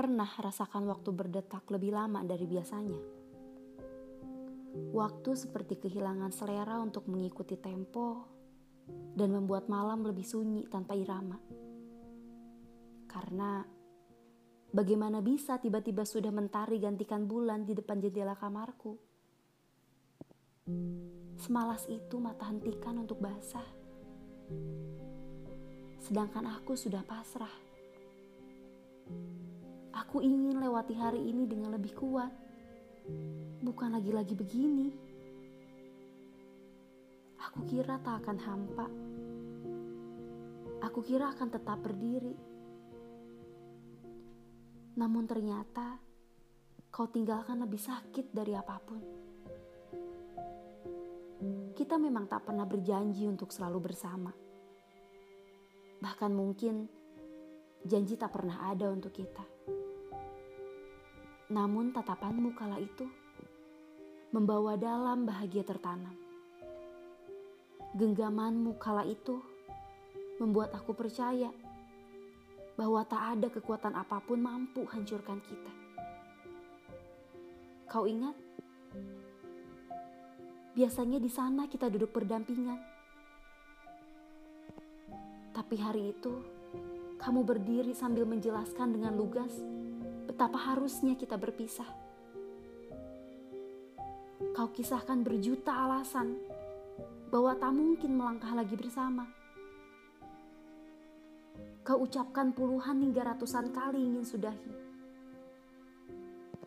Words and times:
pernah 0.00 0.32
rasakan 0.32 0.88
waktu 0.88 1.12
berdetak 1.12 1.68
lebih 1.68 1.92
lama 1.92 2.24
dari 2.24 2.48
biasanya. 2.48 2.96
Waktu 4.96 5.36
seperti 5.36 5.76
kehilangan 5.76 6.32
selera 6.32 6.80
untuk 6.80 7.04
mengikuti 7.04 7.60
tempo 7.60 8.24
dan 8.88 9.28
membuat 9.28 9.68
malam 9.68 10.00
lebih 10.00 10.24
sunyi 10.24 10.64
tanpa 10.72 10.96
irama. 10.96 11.36
Karena 13.12 13.60
bagaimana 14.72 15.20
bisa 15.20 15.60
tiba-tiba 15.60 16.08
sudah 16.08 16.32
mentari 16.32 16.80
gantikan 16.80 17.28
bulan 17.28 17.68
di 17.68 17.76
depan 17.76 18.00
jendela 18.00 18.32
kamarku? 18.32 18.96
Semalas 21.36 21.84
itu 21.92 22.16
mata 22.16 22.48
hentikan 22.48 23.04
untuk 23.04 23.20
basah. 23.20 23.68
Sedangkan 26.00 26.48
aku 26.56 26.72
sudah 26.72 27.04
pasrah. 27.04 27.52
Aku 30.00 30.24
ingin 30.24 30.56
lewati 30.56 30.96
hari 30.96 31.20
ini 31.28 31.44
dengan 31.44 31.76
lebih 31.76 31.92
kuat. 31.92 32.32
Bukan 33.60 33.92
lagi-lagi 33.92 34.32
begini. 34.32 34.88
Aku 37.44 37.68
kira 37.68 38.00
tak 38.00 38.24
akan 38.24 38.38
hampa. 38.40 38.86
Aku 40.88 41.04
kira 41.04 41.28
akan 41.36 41.48
tetap 41.52 41.84
berdiri. 41.84 42.32
Namun 44.96 45.28
ternyata 45.28 46.00
kau 46.88 47.04
tinggalkan 47.12 47.60
lebih 47.60 47.80
sakit 47.80 48.32
dari 48.32 48.56
apa 48.56 48.76
pun. 48.80 49.02
Kita 51.76 52.00
memang 52.00 52.24
tak 52.24 52.48
pernah 52.48 52.64
berjanji 52.64 53.28
untuk 53.28 53.52
selalu 53.52 53.92
bersama. 53.92 54.32
Bahkan 56.00 56.32
mungkin 56.32 56.88
janji 57.84 58.16
tak 58.16 58.32
pernah 58.32 58.64
ada 58.64 58.88
untuk 58.88 59.12
kita. 59.12 59.59
Namun 61.50 61.90
tatapanmu 61.90 62.54
kala 62.54 62.78
itu 62.78 63.10
membawa 64.30 64.78
dalam 64.78 65.26
bahagia 65.26 65.66
tertanam. 65.66 66.14
Genggamanmu 67.98 68.78
kala 68.78 69.02
itu 69.02 69.42
membuat 70.38 70.70
aku 70.70 70.94
percaya 70.94 71.50
bahwa 72.78 73.02
tak 73.02 73.22
ada 73.34 73.50
kekuatan 73.50 73.98
apa 73.98 74.22
pun 74.22 74.38
mampu 74.38 74.86
hancurkan 74.86 75.42
kita. 75.42 75.72
Kau 77.90 78.06
ingat? 78.06 78.38
Biasanya 80.78 81.18
di 81.18 81.26
sana 81.26 81.66
kita 81.66 81.90
duduk 81.90 82.14
berdampingan. 82.14 82.78
Tapi 85.50 85.76
hari 85.82 86.14
itu, 86.14 86.46
kamu 87.18 87.42
berdiri 87.42 87.90
sambil 87.90 88.22
menjelaskan 88.22 88.94
dengan 88.94 89.18
lugas 89.18 89.79
betapa 90.40 90.72
harusnya 90.72 91.20
kita 91.20 91.36
berpisah. 91.36 91.84
Kau 94.56 94.72
kisahkan 94.72 95.20
berjuta 95.20 95.68
alasan 95.68 96.32
bahwa 97.28 97.52
tak 97.60 97.68
mungkin 97.76 98.16
melangkah 98.16 98.56
lagi 98.56 98.72
bersama. 98.72 99.28
Kau 101.84 102.08
ucapkan 102.08 102.56
puluhan 102.56 103.04
hingga 103.04 103.36
ratusan 103.36 103.68
kali 103.68 104.00
ingin 104.00 104.24
sudahi. 104.24 104.72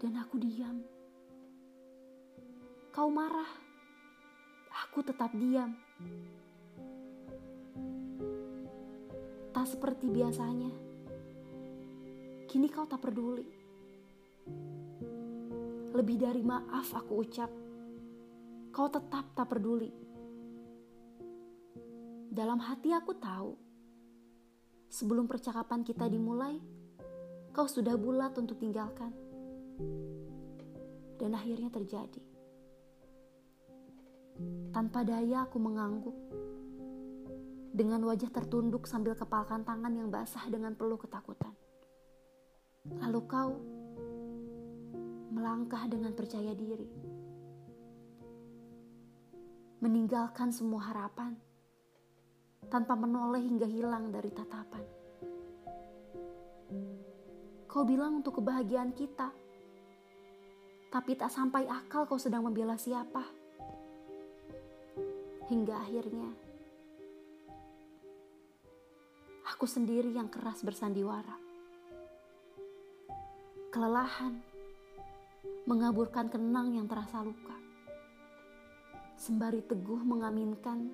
Dan 0.00 0.16
aku 0.16 0.40
diam. 0.40 0.80
Kau 2.88 3.12
marah. 3.12 3.52
Aku 4.88 5.04
tetap 5.04 5.28
diam. 5.36 5.76
Tak 9.52 9.68
seperti 9.68 10.08
biasanya. 10.08 10.87
Kini 12.48 12.64
kau 12.72 12.88
tak 12.88 13.04
peduli. 13.04 13.44
Lebih 15.92 16.16
dari 16.16 16.40
maaf 16.40 16.96
aku 16.96 17.20
ucap, 17.20 17.52
kau 18.72 18.88
tetap 18.88 19.36
tak 19.36 19.52
peduli. 19.52 19.92
Dalam 22.32 22.56
hati 22.56 22.96
aku 22.96 23.12
tahu, 23.20 23.52
sebelum 24.88 25.28
percakapan 25.28 25.84
kita 25.84 26.08
dimulai, 26.08 26.56
kau 27.52 27.68
sudah 27.68 28.00
bulat 28.00 28.32
untuk 28.40 28.56
tinggalkan. 28.56 29.12
Dan 31.20 31.36
akhirnya 31.36 31.68
terjadi. 31.68 32.24
Tanpa 34.72 35.04
daya 35.04 35.44
aku 35.44 35.60
mengangguk. 35.60 36.16
Dengan 37.76 38.08
wajah 38.08 38.32
tertunduk 38.32 38.88
sambil 38.88 39.12
kepalkan 39.12 39.68
tangan 39.68 39.92
yang 39.92 40.08
basah 40.08 40.48
dengan 40.48 40.72
peluh 40.72 40.96
ketakutan. 40.96 41.52
Lalu 42.98 43.20
kau 43.30 43.50
melangkah 45.30 45.86
dengan 45.86 46.12
percaya 46.12 46.50
diri, 46.52 46.88
meninggalkan 49.78 50.50
semua 50.50 50.90
harapan 50.90 51.38
tanpa 52.66 52.98
menoleh 52.98 53.40
hingga 53.40 53.64
hilang 53.64 54.10
dari 54.10 54.30
tatapan. 54.34 54.84
Kau 57.68 57.84
bilang 57.86 58.20
untuk 58.24 58.42
kebahagiaan 58.42 58.90
kita, 58.96 59.30
tapi 60.88 61.14
tak 61.14 61.30
sampai 61.30 61.68
akal 61.68 62.08
kau 62.08 62.18
sedang 62.18 62.42
membela 62.42 62.74
siapa. 62.74 63.22
Hingga 65.48 65.74
akhirnya, 65.80 66.28
aku 69.48 69.64
sendiri 69.64 70.12
yang 70.12 70.28
keras 70.28 70.60
bersandiwara. 70.60 71.47
Kelelahan 73.68 74.40
mengaburkan 75.68 76.32
kenang 76.32 76.72
yang 76.72 76.88
terasa 76.88 77.20
luka. 77.20 77.52
Sembari 79.20 79.60
teguh 79.60 80.00
mengaminkan 80.00 80.88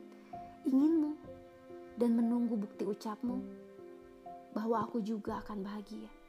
inginmu 0.67 1.15
dan 1.95 2.19
menunggu 2.19 2.59
bukti 2.59 2.83
ucapmu 2.83 3.39
bahwa 4.51 4.83
aku 4.83 4.99
juga 5.07 5.39
akan 5.47 5.62
bahagia. 5.62 6.24